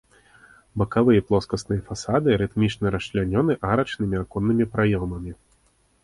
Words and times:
Бакавыя 0.81 1.23
плоскасныя 1.27 1.81
фасады 1.89 2.37
рытмічна 2.41 2.91
расчлянёны 2.95 3.53
арачнымі 3.73 4.15
аконнымі 4.23 4.65
праёмамі. 4.77 5.31